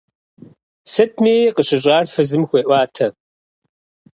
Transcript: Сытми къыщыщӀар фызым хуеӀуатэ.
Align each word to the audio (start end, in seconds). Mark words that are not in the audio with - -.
Сытми 0.91 1.35
къыщыщӀар 1.55 2.05
фызым 2.13 2.43
хуеӀуатэ. 2.49 3.07